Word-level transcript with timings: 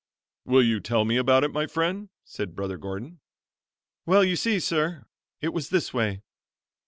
"Will 0.45 0.63
you 0.63 0.79
tell 0.79 1.05
me 1.05 1.17
about 1.17 1.43
it, 1.43 1.51
my 1.53 1.67
friend?" 1.67 2.09
said 2.23 2.55
Brother 2.55 2.79
Gordon. 2.79 3.19
"Well, 4.07 4.23
you 4.23 4.35
see, 4.35 4.59
sir, 4.59 5.05
it 5.41 5.53
was 5.53 5.69
this 5.69 5.93
way. 5.93 6.23